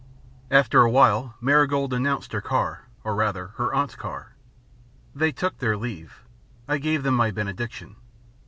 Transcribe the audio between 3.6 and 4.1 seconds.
aunt's